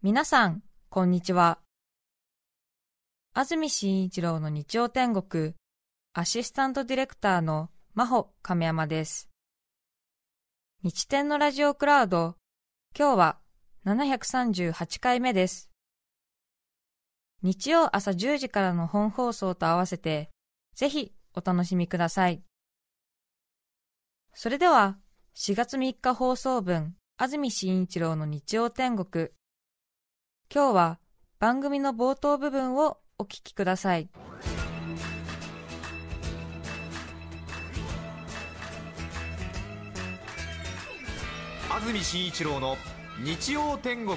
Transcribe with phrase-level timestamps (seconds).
[0.00, 1.58] 皆さん、こんにちは。
[3.34, 5.54] 安住紳一郎の日曜天国、
[6.12, 9.28] アシスタントディレクターの真帆亀山です。
[10.84, 12.36] 日天のラジオクラウド、
[12.96, 13.38] 今日は
[13.86, 15.68] 738回目です。
[17.42, 20.30] 日曜朝10時からの本放送と合わせて、
[20.76, 22.40] ぜひお楽しみください。
[24.32, 24.96] それでは、
[25.34, 29.30] 4月3日放送分、安住紳一郎の日曜天国。
[30.50, 30.98] 今日は
[31.40, 34.08] 番組の冒頭部分をお聞きください。
[41.70, 42.76] 安住紳一郎の
[43.22, 44.16] 日曜天国。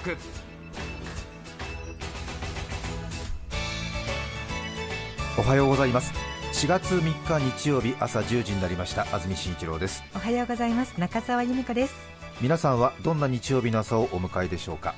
[5.37, 6.13] おはようございます。
[6.53, 9.01] 4月3日日曜日朝1時になりました。
[9.13, 10.01] 安住紳一郎です。
[10.15, 10.97] おはようございます。
[10.97, 11.95] 中澤由美子です。
[12.39, 14.95] 皆さんはどんな日曜日の朝をお迎えでしょうか？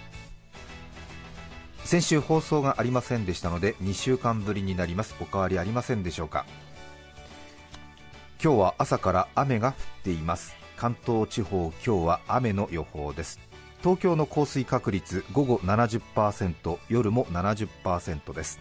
[1.86, 5.16] 先週放送がありませんでしたので2週間ぶりになります。
[5.20, 6.46] お変わりありませんでしょうか。
[8.44, 10.56] 今日は朝から雨が降っています。
[10.76, 13.40] 関東地方今日は雨の予報です。
[13.82, 18.60] 東京の降水確率午後70%夜も70%です。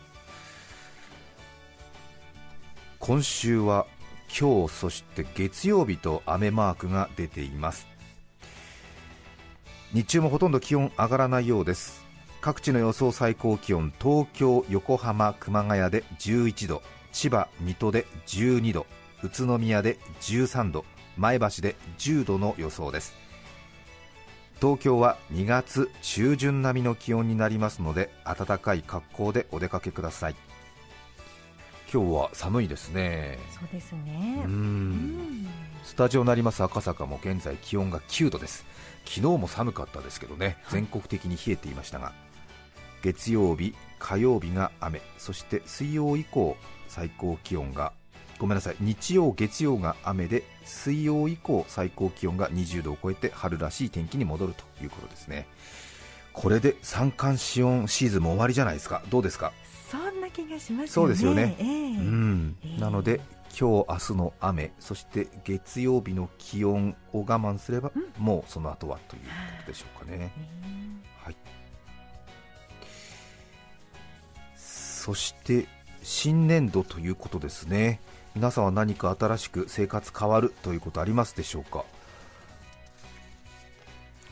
[2.99, 3.87] 今週は
[4.29, 7.87] 今日そして月曜日と雨マークが出ています。
[9.93, 12.02] 日中もほとんど気温上がらないようです。
[12.43, 18.87] 各地の予想最高気温東京、横浜、熊谷で11度千葉、水戸で12度
[19.23, 20.85] 宇都宮で13度
[21.17, 23.15] 前橋で10度の予想です。
[24.61, 30.35] 東京は2月中旬並みの気温になりますので暖かい格好でお出かけください。
[31.93, 33.39] 今日は寒いですね。
[33.57, 34.43] そうですね。
[34.45, 35.47] うん。
[35.85, 38.65] スタジオになります赤坂も現在気温が9度です。
[39.05, 40.57] 昨日も寒かったですけどね。
[40.71, 42.13] 全国的に冷えていましたが
[43.03, 46.57] 月曜日火曜日が雨そして水曜以降
[46.89, 47.93] 最高気温が
[48.39, 55.47] ごめんなさい日曜月曜が雨で水曜以降最高気温が20度を超えて春らしい天気に戻るということですね。
[56.33, 59.03] これで三寒四温シーズンも終わりじゃないですか。
[59.11, 59.53] どうですか？
[59.91, 63.21] そんな気がします、ね、そうですよね、えー、うん、えー、なので
[63.51, 69.29] 今日明日の雨そして月曜日の気温を我慢すれば、うん、もうその後はというこ
[69.67, 70.33] とでしょうかね、
[71.23, 71.37] はい、
[75.03, 75.67] そして
[76.05, 78.01] 新年度ということですね。
[78.37, 81.85] 皆さんは何か新しく生活変わるということありますでしょうか？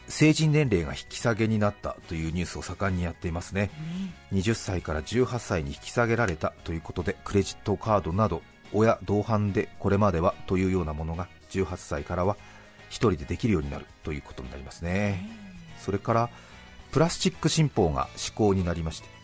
[0.06, 3.70] 成人年齢が引き下げになったというニュースを盛んにやっていますね、
[4.32, 8.42] うん、20歳から18歳に引き下げられたということでクレジットカードなど
[8.72, 12.36] 親同伴でこれまではというようなものが18歳からは
[12.90, 15.28] 1人でできるようになるということになりますね、
[15.78, 16.30] うん、それから
[16.92, 19.19] プラスチック新法が施行になりまして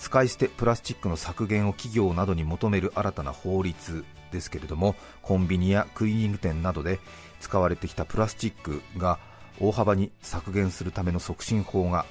[0.00, 6.98] 使い捨てプラスチックの削減を企業などに求める新たな法律ですけれどもコンビニやクリーニング店などで
[7.38, 9.18] 使われてきたプラスチックが
[9.60, 12.06] 大幅に削減するための促進法が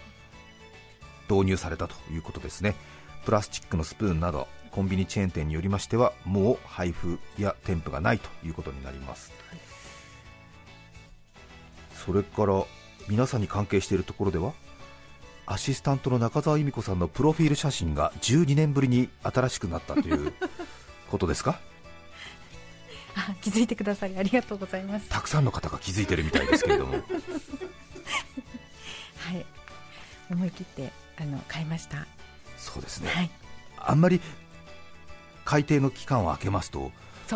[1.29, 2.75] 導入されたということですね。
[3.25, 9.59] プラスチックのスプーンなどコンビニチェーン店によりましてはもう配布や添付がないということになります、はい、
[11.95, 12.63] それから
[13.07, 14.53] 皆さんに関係しているところでは？
[15.51, 20.31] アシスタントの中澤由美子さんのプロフィール写真が12年ぶりに新しくなったという
[21.09, 21.59] ことですか？
[23.41, 25.09] 気づいてくださりありがとうございます。
[25.09, 26.93] たくさんの方が気づいてるみたいですけれども。
[27.01, 27.01] は
[29.33, 29.45] い。
[30.29, 32.05] 思い切ってあの買いました。
[32.57, 33.31] そうですね、はい、
[33.77, 34.21] あんまり
[35.45, 36.91] 改定の期間を空けますと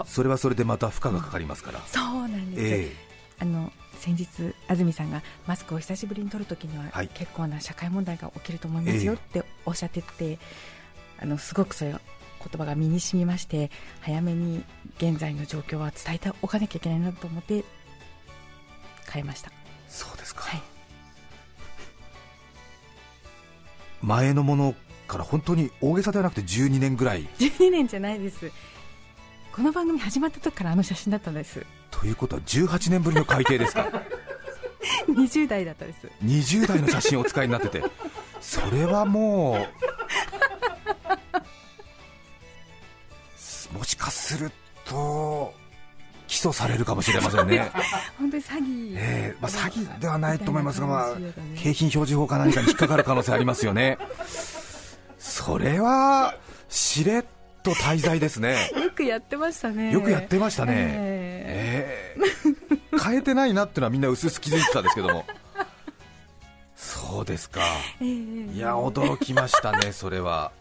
[0.05, 10.39] それはそれでまた負荷がかかりますから、そうなんです、えー、あの先日、安住さんがマスクを久しぶりに取るときには、はい、結構な社会問題が起きると思いますよっておっしゃってて、
[11.19, 12.01] あのすごくそれ言
[12.57, 14.63] 葉が身に染みまして早めに
[14.97, 17.63] 現在の状況は伝えておかなきゃいけないなと思って
[19.09, 19.51] 変えました。
[19.87, 20.61] そうですか、はい、
[24.01, 24.75] 前のもの
[25.07, 27.25] から本当に大げさではなくて12年ぐらい。
[27.39, 28.51] 12年じゃないです。
[29.53, 31.63] この番組始まった時からあの写真だったんです
[31.99, 33.87] ということは18年ぶりの改定ですか？
[35.07, 37.81] 20代だったです20代の写真をお使いになってて
[38.41, 39.65] それはも
[43.73, 44.51] うもしかする
[44.85, 45.53] と
[46.27, 47.71] 起訴されるかもしれませんね。
[48.17, 51.15] 本当に詐欺、えーまあ、詐欺ではないと思いますが、まあ、
[51.55, 53.97] 景品表示法か何かに引っかかる可能性ありますよね。
[55.19, 56.35] それは
[56.69, 57.23] しれっ
[57.61, 58.71] と滞在ですね。
[58.75, 59.91] よくやってましたね。
[59.91, 60.73] よくやってましたね。
[60.75, 61.12] えー、
[61.53, 65.25] えー、変えてないなっていうのはみんな薄々気づいてたんですけども。
[66.75, 67.61] そそうですか、
[68.01, 70.51] えー、いや驚きましたねそれは。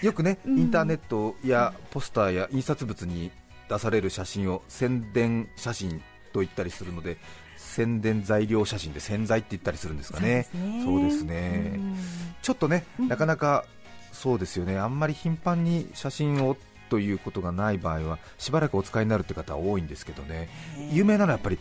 [0.00, 3.30] よくねインターネットやポスターや印刷物に
[3.68, 6.02] 出される写真を宣伝写真
[6.32, 7.18] と言ったりするので
[7.56, 10.48] 宣伝材料写真で宣材って言ったりするんですかね、
[10.84, 11.78] そうですね。
[12.42, 13.64] ちょっとね、なかなか
[14.12, 16.56] そうですよね、あんまり頻繁に写真を
[16.92, 20.50] ということがない場合はしばらくお使いになるって方は多いんですけどね、
[20.92, 21.58] 有名なのはやっぱり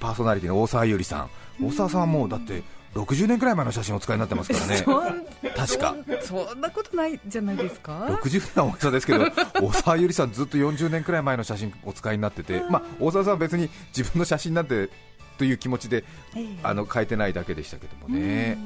[0.00, 1.28] パーソナリティの大沢優里さ
[1.60, 2.64] ん、大沢さんはもうだって
[2.96, 4.84] 60年くらい前の写真をお使いになってますからね、
[5.54, 5.94] 確か。
[6.22, 9.24] そんなことないじゃないですか？60年は大げさですけど、
[9.62, 14.90] 大沢ゆりさん、ずっと40年くらい前の写真お使いになってて、まあ、大沢さんは別に自分の写真なんて
[15.38, 16.02] という気持ちで、
[16.34, 18.58] えー、あの変えてないだけでしたけどもね。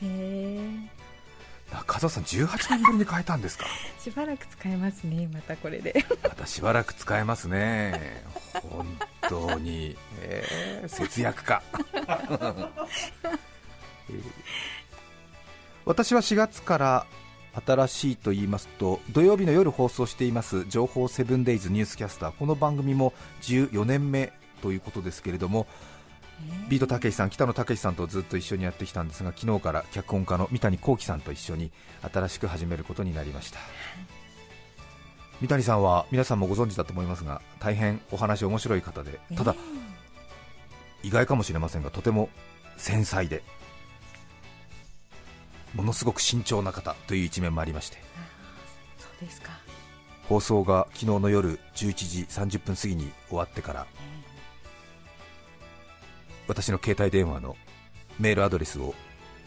[0.00, 0.88] うん
[1.72, 3.66] 中澤さん、18年ぶりに変えたんですか？
[4.02, 6.04] しばらく使えますね、またこれで。
[6.22, 8.24] またしばらく使えますね、
[8.54, 8.86] 本
[9.28, 11.62] 当に、えー、節約家、
[15.84, 17.06] 私は4月から
[17.66, 22.32] 新しいと言いますと土曜日の夜放送しています情報セブンデイズニュースキャスター。
[22.32, 23.12] この番組も
[23.42, 24.32] 14年目
[24.62, 25.66] ということですけれども
[26.68, 31.70] ビートたけしさん、北野武さんとずっと一緒にやってきたんですが昨日から脚本家の三谷幸喜さんと一緒に
[32.12, 33.58] 新しく始めることになりました。
[35.40, 39.54] 三谷さんは皆さんもご存知だと思いますが大変お話面白い方でただ、
[41.02, 42.28] 意外かもしれませんがとても
[42.76, 43.42] 繊細で
[45.74, 47.98] ものすごく慎重な方という一面もありまして。
[48.98, 49.50] そうですか。
[50.28, 53.86] 放送が昨日の夜11時30分過ぎに終わってから
[56.48, 57.56] 私の携帯電話の
[58.18, 58.94] メールアドレスを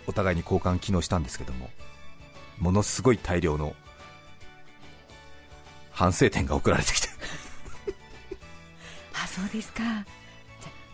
[0.07, 1.69] お互いに交換機能したんですけども
[2.59, 3.75] ものすごい大量の
[5.91, 7.09] 反省点が送られてきて。
[9.13, 9.83] あそうですか。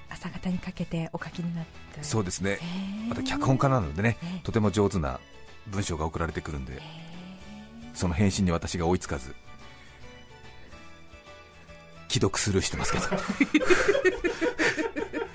[0.10, 1.66] 朝方にかけてお書きになっ
[1.96, 2.04] た。
[2.04, 2.60] そうですね。
[3.08, 5.20] また脚本家なのでねとても上手な
[5.68, 6.82] 文章が送られてくるんで
[7.94, 9.36] その返信に私が追いつかず
[12.08, 13.06] 既読スルーしてますけど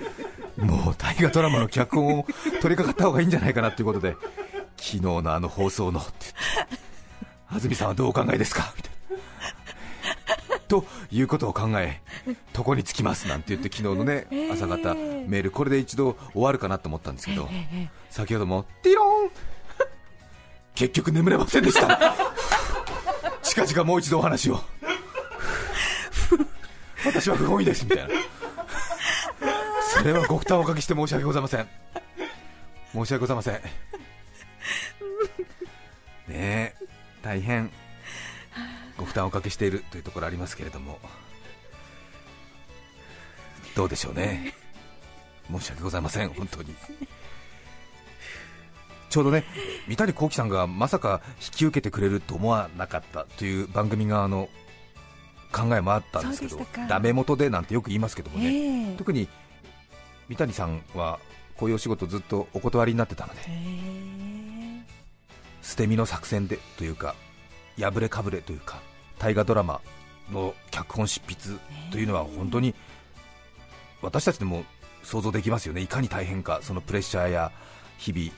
[0.63, 2.35] もう大河ドラマの脚本を取
[2.75, 4.15] り掛かった方がいいんじゃないかなということで
[4.77, 6.11] 昨日のあの放送のって
[7.49, 8.73] 安住さんはどうお考えですか？
[8.75, 10.59] みたいな。
[10.67, 12.01] ということを考え
[12.57, 17.47] 床につきますなんて言って昨日のね朝方メールこれで一度終わるかなと思ったんですけど
[18.09, 19.29] 先ほどもティロン
[20.73, 22.15] 結局眠れませんでした
[23.43, 24.59] 近々もう一度お話を
[27.05, 28.13] 私は不本意ですみたいな
[30.03, 31.67] それはご負担をおかけして申し訳ございません。
[32.91, 33.53] 申し訳ございません。
[33.53, 33.61] ね
[36.27, 36.75] え
[37.21, 37.71] 大変
[38.97, 40.99] ご負担をおかけしているというところありますけれども。
[43.77, 44.53] どうでしょうね。
[45.49, 46.75] 申し訳ございません本当に。
[49.09, 49.45] ちょうどね
[49.87, 54.49] 三谷幸喜さんがまさか引き受けてくれると思わなかったという番組側の
[55.53, 56.59] 考えもあったんですけど
[56.89, 59.29] ダメ元でなんてよく言いますけどもね、えー、特に
[60.29, 61.19] 三谷さんは
[61.55, 63.41] こういうお仕事ずっとお断りになってたので、
[65.61, 67.15] 捨て身の作戦でというか、
[67.79, 68.81] 破れかぶれというか、
[69.19, 69.81] 大河ドラマ
[70.31, 71.59] の脚本執筆
[71.91, 72.73] というのは本当に
[74.01, 74.65] 私たちでも
[75.03, 77.51] 想像できますよね、いかに大変か、そのプレッシャーや
[77.97, 78.31] 日々、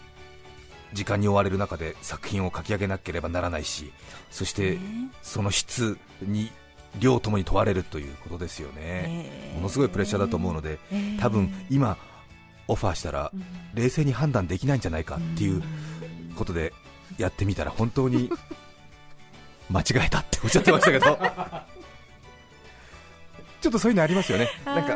[0.93, 3.91] 時間に追われる中で作品を書き上げなければならないし、
[4.31, 4.77] そして
[5.21, 6.51] その質に
[6.99, 10.79] 両ともに問われるということですよね、ものすごいプレッシャーだと思うので、
[11.19, 11.97] 多分今、
[12.67, 13.31] オファーしたら
[13.73, 15.61] 冷静に判断できないんじゃないかっていう
[16.35, 16.73] ことで
[17.17, 18.29] やってみたら本当に
[19.69, 21.17] 間違えたっておっしゃってましたけど。
[23.61, 24.95] ちょっとそういうのありますよね、なんか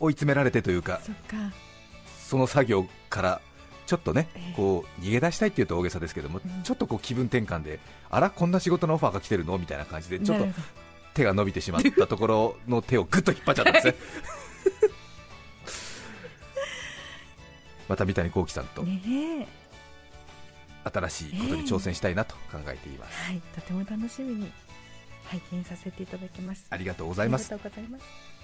[0.00, 1.00] 追い詰められてというか、
[2.26, 3.40] その作業から
[3.88, 7.80] ちょっとね、こう逃げ出したいっていうと大げさですけども、ちょっとこう気分転換で、
[8.10, 9.56] あら、こんな仕事のオファーが来てるの？
[9.56, 10.44] みたいな感じで、ちょっと
[11.14, 13.94] 手が伸びてしまったところの手をぐっと引っ張っちゃったんですね。
[17.88, 18.84] また三谷幸喜さんと、
[20.84, 24.52] 新しいことに挑戦したいなと考えています、はい、とても楽しみに
[25.28, 26.66] 拝見させていただきます。
[26.70, 27.52] ありがとうございます。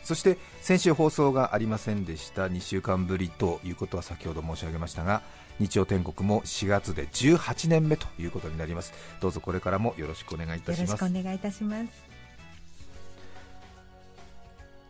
[0.02, 2.46] そして先週放送がありませんでした。
[2.46, 5.22] 2週間ぶりということは先ほど申し上げましたが
[5.58, 8.92] 日曜天国も4月で18年目ということになります。
[9.20, 10.90] どうぞこれからもよろしくお願いいたします。
[10.90, 12.14] よろしくお願いいたします。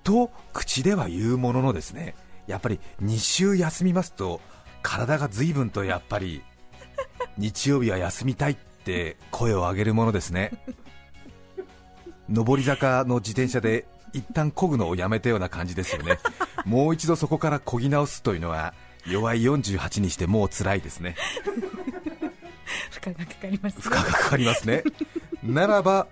[0.03, 2.15] と口では言うもののですね
[2.47, 4.41] やっぱり2週休みますと
[4.83, 6.43] 体が随分とやっぱり
[7.39, 10.53] 日曜日は休みたいって声を上げるものですね
[12.31, 16.19] 上り坂の自転車で一旦漕ぐのをやめたような感じですよね、
[16.65, 18.75] もう一度そこから漕ぎ直すというのは
[19.07, 21.17] 弱い48にしてもう辛いですね。
[22.91, 24.83] 負荷がかかります、ね、負荷がかかりますね。
[25.43, 26.07] ならば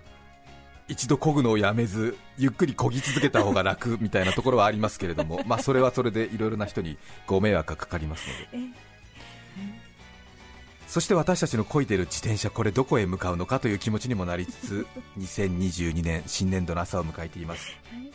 [0.88, 8.68] 一度漕ぐのをやめずゆっくり漕ぎ続けた方が楽みたいなところはありますけれども、まあ、それはそれでいろいろな人にご迷惑がかかりますので
[10.92, 14.86] そして私たちの漕いでいる自転車これどこへ向かうのかという気持ちにもなりつつ
[15.18, 18.12] 2022年新年度の朝を迎えています、はい。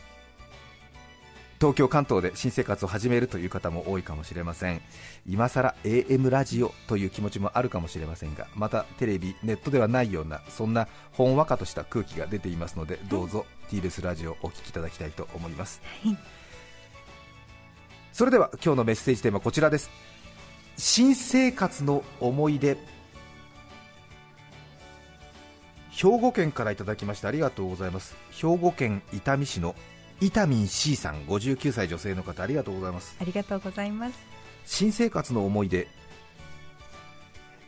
[1.59, 4.81] 東京、関東で新生活を始めるという方も多いかもしれません。
[5.27, 16.17] 今さら AM ラジオという気持ちもあるかもしれませんがまたテレビ、ネットではないようなそんなほんわかとした空気が出ていますのでどうぞ TBS ラジオをお聴きいただきたいと思います、はい、
[18.13, 19.89] それでは今日のメッセージテーマこちらです
[20.79, 22.77] 新生活の思い出。
[25.89, 28.15] 兵庫県からいただきましてありがとうございます。
[28.29, 29.73] 兵庫県伊丹市の
[30.21, 33.17] 伊丹 C さん59歳女性の方ありがとうございます。
[33.19, 34.19] ありがとうございます。
[34.67, 35.87] 新生活の思い出。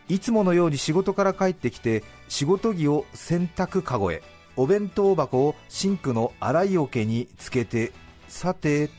[0.07, 4.21] いつものように仕事から帰ってきて仕事着を洗濯かごへ
[4.55, 7.91] お弁当箱をシンクの洗い桶につけて
[8.27, 8.91] さて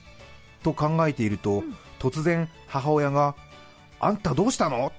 [0.64, 3.36] と考えていると、うん、突然母親が
[4.00, 4.92] 「あんたどうしたの?」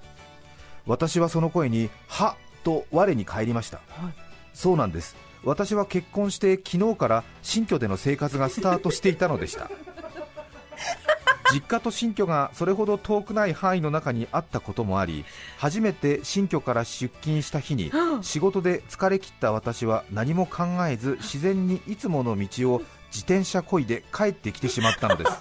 [0.88, 4.14] 私はその声に「は」と我に返りました、はい、
[4.54, 5.16] そうなんです。
[5.44, 9.72] 私は結婚して昨日から新居での生活がスタートしていたのでした。
[11.52, 15.26] 実家と新居がそれほど遠くない範囲の中にあったこともあり
[15.58, 17.92] 初めて新居から出勤した日に
[18.22, 25.32] 仕事で疲れ切った私は何も考えず自然にいつもの道を自転車こいで帰ってきてしまったのです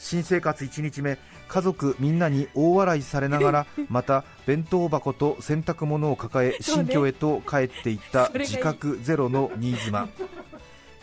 [0.00, 10.08] 新生活1日目家族みんなに大笑いされながら また弁当箱と洗濯物を抱え新居へと帰っていった自覚ゼロの新妻。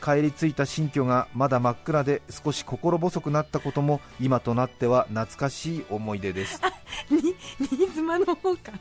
[0.04, 6.62] 帰り着いた新居がまだ真っ暗で少し心細くなったことも今となっては懐かしい思い出です。
[7.10, 8.74] 新妻の方か。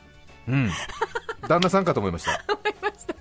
[0.47, 0.69] うん。
[1.47, 2.43] 旦那さんかと思いました。
[2.47, 3.15] 思いました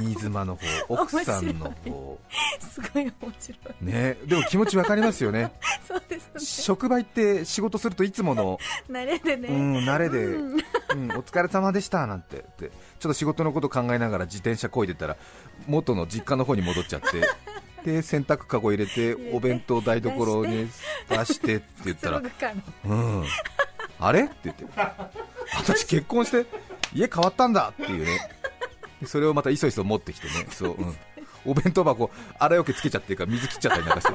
[0.00, 2.18] 新妻の方 奥さんの方。
[2.60, 3.84] すごい面白い。
[3.84, 5.52] ねでも気持ちわかりますよね。
[5.86, 8.58] そうです、ね、職場行って仕事するといつもの。
[8.90, 10.54] 慣れでね、うん、慣れで、うん、
[11.12, 12.38] お疲れ様でしたなんて。
[12.38, 15.16] ってちょっと仕事のこと考えながら自転車こいでたら
[15.66, 17.28] 元の実家の方に戻っちゃって。
[17.84, 20.70] で洗濯かご入れてお弁当台所に
[21.08, 21.56] 出して。
[21.56, 22.22] って言ったら、
[22.84, 23.24] うん、
[23.98, 24.24] あれ？
[24.24, 24.64] って言って。
[25.56, 26.46] 私結婚して
[26.94, 28.18] 家変わったんだっていうね
[29.06, 30.46] それをまたいそいそ持ってきてね。
[30.50, 30.96] そう、うん、
[31.44, 34.14] お弁当箱洗い桶つけちゃってるから水切っちゃったりなんかして。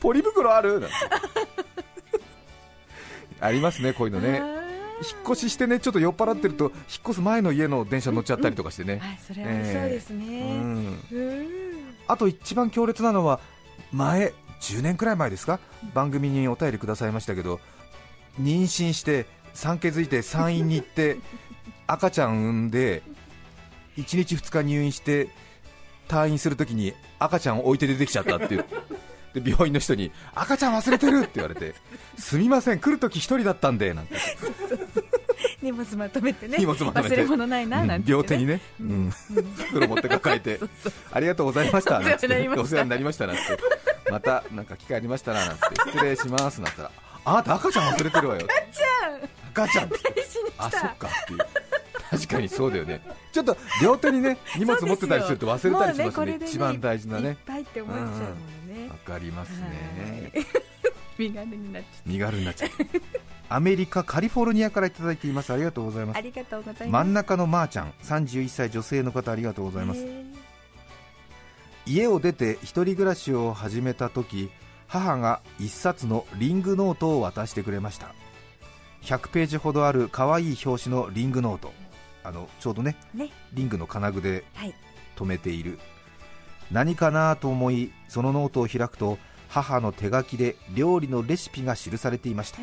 [0.00, 0.80] ポリ袋ある？
[0.80, 0.96] なんて。
[3.40, 4.42] ありますねこういうのね。
[5.00, 9.10] 引っ越ししてねちょっと酔っ払ってると引っ越す前の家の電車乗っちゃったりとかしてね、うん。
[9.10, 10.62] うん、それはそうですね、えー。
[10.62, 13.38] うん、あと一番強烈なのは
[13.92, 15.60] 前10年くらい前ですか？
[15.94, 17.60] 番組にお便りくださいましたけど
[18.40, 19.26] 妊娠して
[19.58, 21.16] 産気づいて産院に行って
[21.88, 23.02] 赤ちゃん産んで
[23.96, 25.28] 1日2日入院して
[26.06, 28.64] 退院するときに赤ちゃんを置いて出てきちゃったっていう。
[29.34, 31.74] で病院の人に赤ちゃん忘れてるって言われて
[32.16, 34.14] すみません来るとき1人だったんでなんて。
[35.60, 36.56] 荷物まとめてね。
[36.58, 37.16] 荷物まとめて。
[37.16, 40.60] 忘れ物ないななんて、ね、両手にね、うん、袋持って抱えて。
[41.10, 42.26] ありがとうございましたなんて。
[42.56, 43.26] お世話になりました。
[43.26, 43.42] なんて。
[44.10, 45.62] またなんか機会ありましたらなんて。
[45.92, 46.76] 失礼しますなんて。
[46.78, 48.44] 言ったらあなた赤ちゃん忘れてるわよ。
[48.44, 49.37] 赤ちゃん
[50.58, 51.38] あそっかっていう。
[52.10, 53.00] 確かにそうだよね。
[53.32, 57.30] ちょっと両手にね荷物持ってたりすると忘れたりしますね、ね、一番大事なね。
[57.30, 58.18] いっぱいって思っちゃうもん
[58.82, 60.32] ねわ、かりますね。
[61.18, 62.08] 身軽になっちゃう。
[62.10, 62.70] 身軽になっちゃう。
[63.50, 65.52] アメリカカリフォルニアからいただいています。
[65.52, 66.16] ありがとうございます。
[66.16, 67.04] ありがとうございます。
[67.04, 70.06] 真ん中のまーちゃん31歳女性の方ありがとうございます。
[71.88, 74.50] 家を出て一人暮らしを始めた時
[74.88, 78.14] 母が1冊のリングノートを渡してくれました
[79.08, 81.72] 100ページほどある可愛い表紙のリングノート。
[82.24, 84.44] あのちょうどね、ね、リングの金具で
[85.16, 85.80] 留めている、はい、
[86.72, 89.16] 何かなと思いそのノートを開くと
[89.48, 92.58] 母の手書きで料理のレシピが記されていました、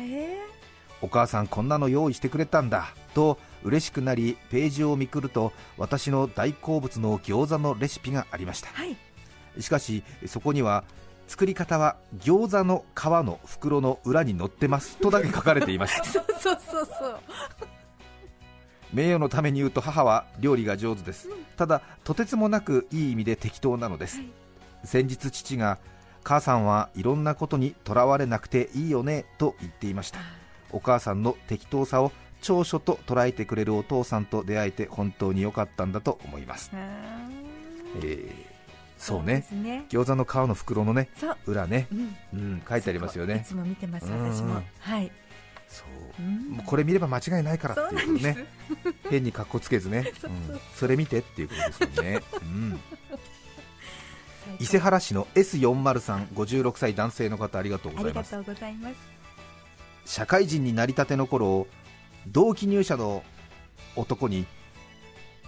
[1.02, 8.96] お母さんこんなの用意してくれたんだと嬉しくなりページをめくると私の大好物の餃子のレシピがありました、はい、
[9.58, 10.84] しかしそこには
[11.26, 17.20] 作り方は餃子の皮の袋の裏に載ってますとだけ書かれていました そうそうそうそう。
[18.92, 24.28] 名誉のために言うと母は料理が上手です、うん、ただとてつもなくいい意味で適当なのです、はい、
[24.84, 25.78] 先日父が
[26.22, 30.18] 母さんはいろんなことにとらわれなくていいよねと言っていました。
[30.72, 38.55] お母さんの適当さを長所と捉えてくれるお父さんと出会えて本当に良かったんだと思います、えー
[38.98, 39.46] そうね。
[39.88, 41.08] 餃子の皮の袋のね
[41.46, 41.86] 裏ね、
[42.32, 43.42] うん、書いてありますよね。
[43.44, 44.62] いつも見てます私も。
[44.80, 45.10] はい。
[45.68, 45.84] そ
[46.18, 48.46] う、もうこれ見れば間違いないからっていうね。
[49.10, 50.12] 変に格好つけずね。
[50.74, 52.80] それ見てっていうことですよね、うん。
[54.60, 58.34] 伊勢原市の S403 56歳男性の方ありがとうございます。
[60.04, 61.66] 社会人になりたての頃
[62.28, 63.24] 同期入社の
[63.96, 64.46] 男に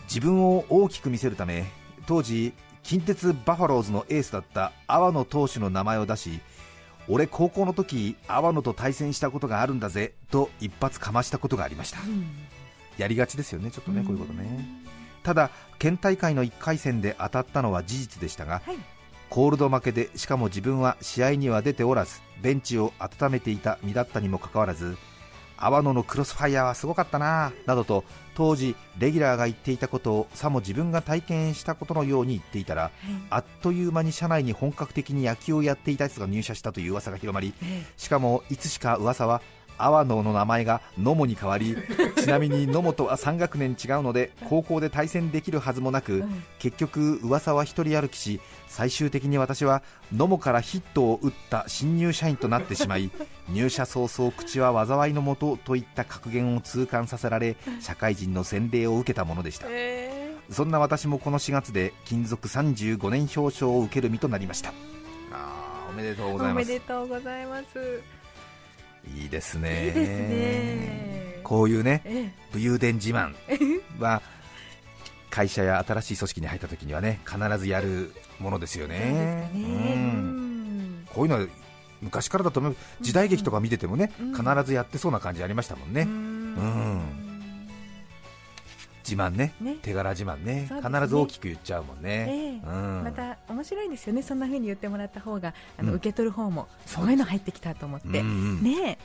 [0.05, 1.67] 自分を大きく見せるため
[2.07, 2.53] 当時
[2.89, 6.41] 近鉄バファローズのエースだった阿波野投手の名前を出し
[7.07, 12.25] 俺高校の時阿波野と対戦したことがあるんだぜと一発かましたことがありました、うん、
[12.97, 14.67] やりがちですよねちょっとね、こういうことね。
[15.23, 18.79] ただ県大会の1回戦で当たったのは事実でしたが、はい、
[19.29, 24.97] コールド負けでしかも自分は試合には出ておらずベンチを温めていた身だったにもかかわらず
[25.59, 28.05] 阿波野のクロスファイヤーはすごかったななどと
[28.39, 32.93] 当時レギュラーが言っていたことをさも自分が体験したことのように言っていたら、はい、
[33.31, 37.53] あっという間に社内に本格的に野球をやっていた人が入社したという噂が広まり、
[37.97, 39.43] しかもいつしか噂は
[39.79, 41.77] 阿波野の名前が野茂に変わり
[42.21, 46.25] ちなみに野茂とは3学年違うので高校で対戦できるはずもなく、
[46.59, 49.83] 結局噂は一人歩きし最終的に私は
[50.15, 53.11] 野茂からヒットを打った新入社員となってしまい
[53.49, 59.67] 入社早々口は災いのもとといった格言を痛感させられ社会人の洗礼を受けたものでした、
[60.51, 64.73] そんな私もこの4月で勤続35年表彰を受ける身となりました。
[65.33, 66.65] あおめでとうございます。
[66.65, 68.18] おめでとうございます
[69.07, 69.87] いいですね。
[69.87, 71.41] いいですね。
[71.45, 73.35] こういうね、武勇伝自慢
[73.99, 74.21] は
[75.31, 79.51] 会社や新しい組織に入った時にはね必ずやるものですよね。
[79.55, 81.07] うん。
[81.15, 81.47] こういうのは
[82.01, 82.77] 昔からだと思う。
[83.01, 86.03] 時代劇とか見ててもね、うん、必ずやってそうな感じありましたもんね。
[86.03, 87.28] うん、
[89.09, 98.99] 自慢ね、ね、手柄自慢ね、ね、必ず大きく言っちゃうもんね、えーうん、また面白いですよね、そんな風に言ってもらった方があの、受け取る方もそういうの入ってきたと思って、うん、ね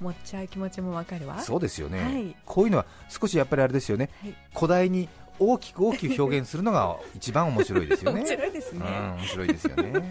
[0.00, 1.40] 持っちゃう気持ちもわかるわ。
[1.40, 5.08] そうですよね、はい、こういうのは少しやっぱりあれですよね、はい、古代に
[5.38, 8.20] 大きく大きく表現するのが 一番面白いですよね。
[8.20, 10.02] 面白いですね、うん、面白いですよね。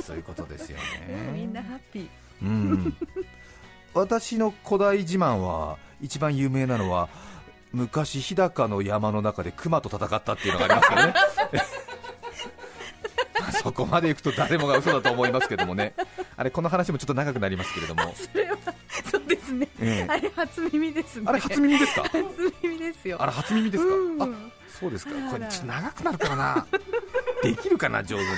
[0.00, 1.32] そういうことですよね。
[1.32, 2.08] みんなハッピー、
[2.42, 2.96] うん、
[3.94, 7.08] 私の古代自慢は一番有名なのは
[7.72, 11.14] 昔日高の山の中で熊と戦ったっていうのがありますからね
[13.62, 15.94] そこまでいくと誰もが嘘だと思いますけどもね。
[16.36, 18.14] あれこの話もちょっと長くなりますけれども。
[18.16, 18.56] それは
[19.10, 21.24] そうですね、ええ、あれ初耳ですね。
[21.26, 22.02] あれ初耳ですか？
[22.02, 22.16] 初
[22.62, 23.22] 耳ですよ。
[23.22, 24.28] あれ初耳ですか、うん、あ
[24.68, 25.12] そうですか。
[25.30, 26.66] これちょっと長くなるからな？
[27.42, 28.28] できるかな上手に。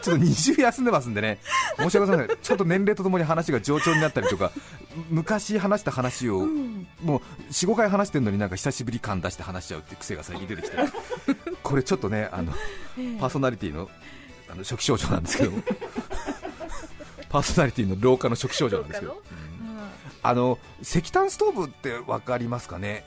[0.00, 1.38] ちょっと2週休んでますんでね、
[1.76, 4.52] 申し訳ございません、ちょっと年齢とともに話が冗長になったりとか、
[5.10, 6.46] 昔話した話を、
[7.02, 10.76] もう4、5回話してるのになんか久しぶり感出して話しちゃうっていう癖が最近出てきて、
[11.62, 12.52] これちょっとね、あの
[13.20, 13.88] パーソナリティの
[14.50, 15.52] あの初期症状なんですけど、
[17.28, 19.22] パーソナリティの老化の初期症状なんですけど、
[20.22, 23.04] あの石炭ストーブって分かりますかね？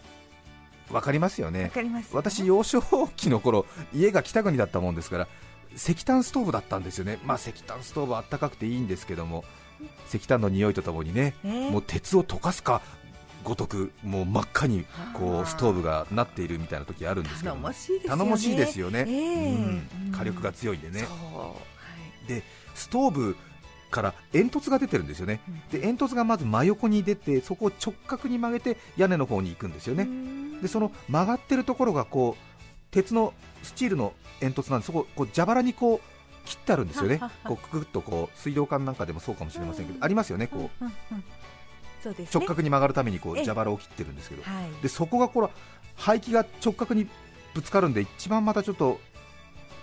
[0.89, 1.71] 分かりますよね。
[2.11, 2.81] 私、幼少
[3.15, 5.27] 期の頃家が北国だったもんですから
[5.75, 9.43] 石炭ストーブだったんですよね、まあ、石炭ストーブあったかくていいんですけども
[10.07, 12.81] 石炭の匂いとともにね、えー、もう鉄を溶かすか
[13.43, 17.55] ごとくもう真っ赤にこうストーブがなっているみたいな時あるんですけど。
[17.55, 19.05] 頼もしいですよね、
[20.11, 21.53] 火力が強いんでね、は
[22.25, 22.43] い、で
[22.75, 23.35] ストーブ
[23.89, 30.07] から煙突が出てるんですよね、で煙突がまず真横に出てそこを直角に曲げて屋根の方に行くんですよね、
[30.61, 36.01] でその曲がってるところがこう鉄のスチールの煙突なんでそここう蛇腹にこう
[36.45, 40.85] 切ってあるんですよね、こうくぐっとこう水道管なんかでもそうかもしれませんけど、ありますよね、こう、
[42.01, 44.43] そうです直角に曲がるためにこう蛇腹を切ってるんですけど、
[44.81, 45.47] でそこがこれ
[45.95, 47.07] 排気が直角に
[47.53, 48.99] ぶつかるんで、一番またちょっと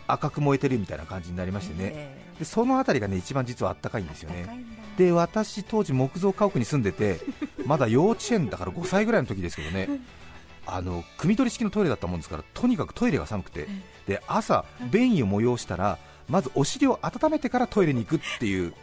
[0.06, 4.64] 赤く燃えてるみたいな感じになりましてね、でその辺りがね一番実はあったかいんですよね。
[4.96, 7.20] で私、当時木造家屋に住んでて
[7.64, 9.88] まだ幼稚園だから5歳ぐらいの時ですけどね。
[10.70, 13.68] あの汲み取り式のトイレだったもんですからとにかくトイレが寒くて、
[14.06, 18.74] で朝、便意を催したらまずお尻を温めてからトイレに行くっていう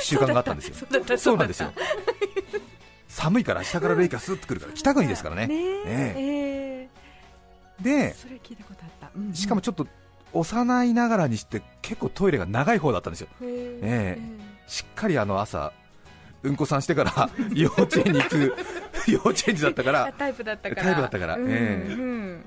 [0.00, 0.86] 習慣があったんですよ、
[1.18, 1.72] そうなんですよ
[3.18, 5.48] 寒いから下から冷気がスーッとくるから北国ですからね。
[5.48, 6.88] ね
[7.80, 8.14] で
[9.32, 9.88] しかもちょっと
[10.32, 14.18] 幼いながらにして結構トイレが長い方だったんですよ、え。
[14.20, 15.72] ー、しっかりあの朝
[16.44, 18.54] うんこさんしてから 幼稚園に行く
[19.08, 20.82] 幼稚園児だったからタイプだったから。
[20.82, 22.44] タイプだったから、うんえーうん、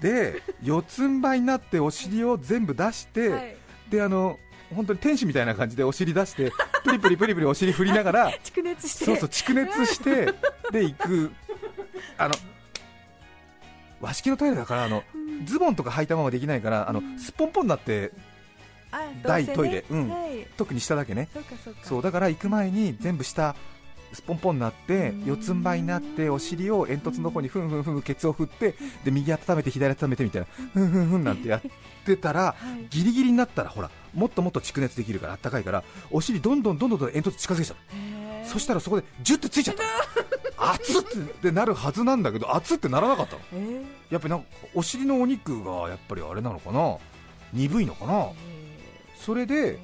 [0.00, 3.56] で四つん這いになってお尻を全部出して、はい、
[3.90, 4.38] であの
[4.74, 6.50] 本当に天使みたいな感じでお尻出して
[6.84, 9.04] プリプリプリプリお尻振りながら蓄熱して。
[9.04, 10.34] そうそう蓄熱して
[10.70, 11.32] で行く。
[12.18, 12.34] あの
[14.00, 15.02] 和式のトイレだからあの、
[15.44, 18.12] ズボンとか履いたままできないからあのすっぽんぽんになって
[19.22, 21.28] 大トイレ、うん、はい、特に下だけね。
[21.82, 23.56] そうだから行く前に全部下
[24.16, 28.74] スポンポンになって四つん這いになってお尻を煙突の方にふんふんふんケツを振って
[29.04, 31.62] で右温めて左温めてみたいなふんふんふんなんてやっ
[32.06, 32.54] てたら、
[32.88, 41.02] ギリギリになったらほらもっともっと蓄熱できるからあったかいからお尻どんどんどんどん煙突近づけちゃったそしたらそこでジュッてついちゃった熱っ
[41.42, 43.40] てなるはずなんだけど熱ってならなかったの、
[44.08, 46.96] やっぱりなんかお尻のお肉がやっぱりあれなのかな
[47.52, 48.28] 鈍いのかな
[49.14, 49.78] それで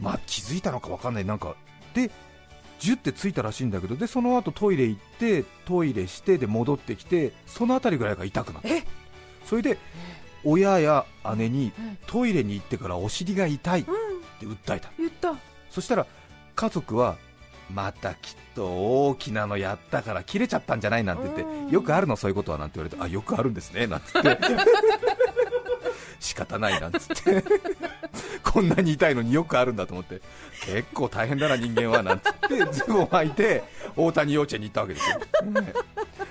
[0.00, 1.54] まあ気づいたのか分かんないなんか
[1.94, 2.10] で
[2.78, 8.68] ジュってついたらしいんだけどでその後トイレ行ってトイレしてで戻ってきてその辺りぐらいが痛くなった。
[9.46, 9.78] それで
[10.44, 11.04] 親や
[11.36, 11.72] 姉に
[12.06, 13.90] トイレに行ってからお尻が痛いって
[14.46, 15.34] 訴えた,、言った。
[15.70, 16.06] そしたら
[16.54, 17.16] 家族は
[17.72, 18.66] またきっと
[19.08, 21.32] 大きなのやったから切れちゃったんじゃないなんて言
[21.64, 22.16] ってよくあるの？
[22.16, 22.58] そういうことは？
[22.58, 23.86] なんて言われてあよくあるんですね。
[23.86, 24.44] なんて言って。
[26.20, 27.44] 仕方ないなんつって
[28.56, 30.22] こんなに痛いのによくあるんだと思って
[30.64, 33.62] 結構大変だな人間はなんつってズボンを履いて
[33.94, 35.18] 大谷幼稚園に行ったわけですよ、
[35.50, 35.74] ね、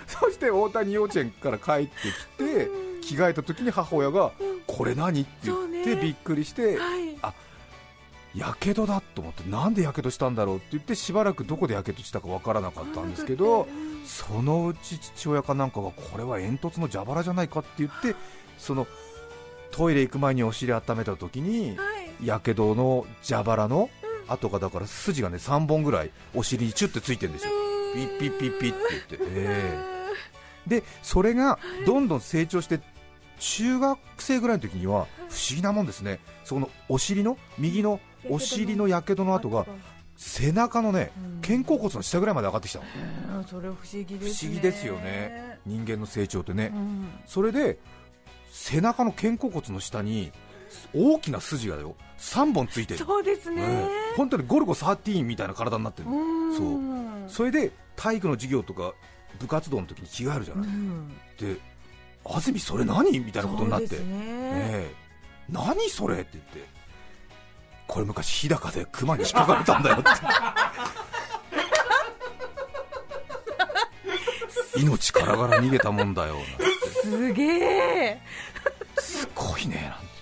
[0.08, 2.68] そして大谷幼稚園から帰ってきて
[3.02, 4.32] 着替えた時に母親が
[4.66, 5.22] これ何？
[5.22, 7.34] って言ってびっくりして、はい、あ
[8.34, 13.68] やけどだと思ってなんでやけどしたんだろうって言ってしばらくどこでやけどしたかわからなかったんですけど
[14.04, 18.16] そのうち父親かなんかがこれは煙突の蛇腹じゃないかって言って
[18.58, 18.88] その
[19.70, 21.78] トイレ行く前にお尻温めた時に
[22.24, 23.90] やけどの蛇腹の
[24.28, 27.52] 跡がだから筋がね3本ぐらいお尻にチュッてついてるんですよ。
[27.94, 32.80] ピッピッピッピッって言って、えー、でそれがどんどん成長して
[33.40, 36.20] 中学生ぐらいの時には不思議なもんですね。
[36.44, 38.00] そのお尻の右の
[38.30, 39.66] お尻のやけどの跡が
[40.18, 45.60] 背中のね、肩甲骨の下ぐらいまで上がってきたの、それ不思議です、ね、不思議ですよね。
[45.66, 47.78] 人間の成長ってね、うん、それで
[48.50, 50.32] 背中の肩甲骨の下に
[50.94, 53.06] 大きな筋がよ3本ついてる。
[53.06, 56.10] そうですね、えー、本当にゴルゴ13みたいな体になってる。
[56.56, 57.30] そう。
[57.30, 58.94] それで体育の授業とか
[59.40, 60.68] 部活動の時に着替えるじゃない、
[61.38, 61.58] で
[62.24, 63.20] 安住それ何？
[63.20, 64.02] みたいなことになって、ね。
[64.04, 66.20] えー、何それ？
[66.22, 66.64] って言って
[67.88, 70.10] これ昔日高で熊に引っかかれたんだよって
[74.80, 76.38] 命からがら逃げたもんだよ
[77.04, 77.44] すげ
[78.08, 78.22] え。
[79.00, 80.15] すごいねなんて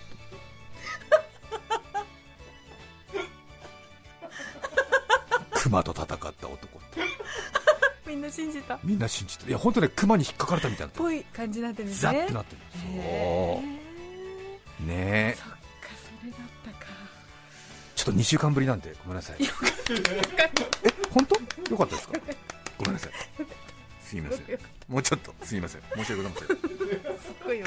[5.74, 6.80] 熊と戦った男。
[8.06, 8.78] みんな信じた。
[8.84, 9.48] みんな信じた。
[9.48, 10.94] いや本当ね熊に引っかかれたみたいな。
[10.94, 12.12] ぽい感じになってるんですね。
[12.14, 12.62] ザッてなってる。
[12.74, 13.64] そ
[14.84, 14.86] う。
[14.86, 15.34] ね。
[15.34, 15.58] えそっか
[16.22, 16.42] それだっ
[16.80, 16.92] たか。
[17.96, 19.38] ちょっと2週間ぶりなんでごめんなさい。
[19.42, 19.48] え
[21.10, 21.72] 本当？
[21.72, 22.20] よかったですか？
[22.78, 23.12] ごめんなさい。
[24.06, 24.60] すみません。
[24.88, 25.82] もうちょっとすみません。
[25.96, 26.48] 申し訳ございません。
[27.18, 27.66] すごいよ。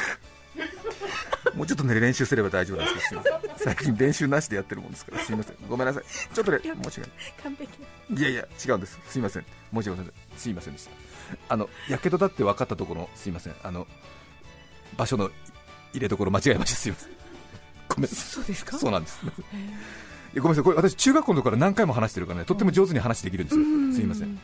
[1.54, 3.22] もうちょっとね練習すれば大丈夫なんですけど
[3.56, 5.56] 最近練習なしでやってるもんですからすみません。
[5.68, 6.04] ごめんなさい。
[6.34, 7.10] ちょっとね申し訳ない。
[7.42, 8.98] 完璧いやいや違うんです。
[9.08, 9.44] すみません。
[9.74, 10.38] 申し訳ございません。
[10.38, 10.90] すみませんでした。
[11.48, 13.54] あのやけどだって分かったところすみません。
[13.62, 13.86] あの
[14.96, 15.30] 場所の
[15.92, 17.10] 入れ所間違えましたすみません。
[17.88, 18.78] ごめんそうですか？
[18.78, 19.18] そうなんです。
[19.24, 19.32] ご
[20.42, 20.64] めんなさい。
[20.64, 23.58] これ私中学校の頃から何回も話してるからねとっても上手に話できるんです。
[23.58, 23.68] よす
[24.00, 24.38] みません。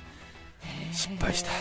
[0.92, 1.50] 失敗した。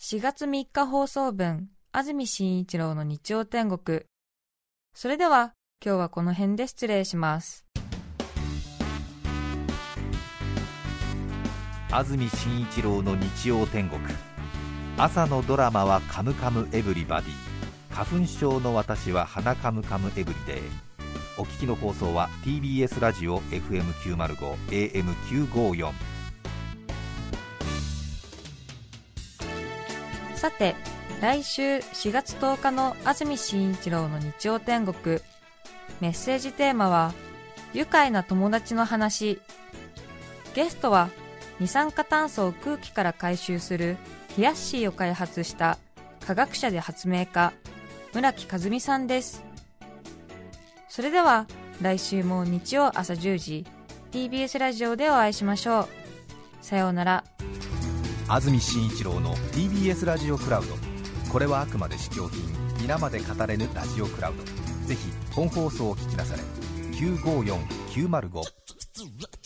[0.00, 4.02] 4月3日放送分、安住紳一郎の日曜天国。
[4.94, 5.54] それでは、
[5.84, 7.64] 今日はこの辺で失礼します。
[11.94, 14.00] 安住紳一郎の日曜天国。
[14.96, 17.32] 朝のドラマはカムカムエヴリバディ。
[17.94, 20.62] 花粉症の私は鼻カムカムエブリデイ。
[21.36, 25.92] お聞きの放送は TBS ラジオ FM905 AM954
[30.36, 30.74] さて
[31.20, 35.20] 来週4月10日の安住紳一郎の日曜天国
[36.00, 37.12] メッセージテーマは
[37.72, 39.40] 愉快な友達の話
[40.54, 41.08] ゲストは
[41.62, 43.96] 二酸化炭素を空気から回収する
[44.34, 45.78] ヒヤッシーを開発した
[46.26, 47.52] 科学者で発明家
[48.12, 49.44] 村木和美さんです。
[50.88, 51.46] それでは
[51.80, 53.64] 来週も日曜朝10時
[54.10, 55.88] TBS ラジオでお会いしましょう。
[56.62, 57.22] さようなら。
[58.26, 60.74] 安住紳一郎の TBS ラジオクラウド。
[61.30, 62.42] これはあくまで試供品
[62.80, 64.42] 皆まで語れぬラジオクラウド。
[64.88, 66.42] ぜひ本放送を聞きなされ
[67.94, 69.41] 954905